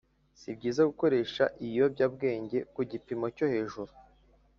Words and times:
sibyiza 0.39 0.81
gukoresha 0.89 1.43
ibiyobyabwenge 1.63 2.57
ku 2.73 2.81
gipimo 2.91 3.25
cyo 3.35 3.45
hejuru 3.53 3.91